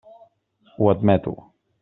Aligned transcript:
Ho 0.79 0.89
admeto. 0.95 1.35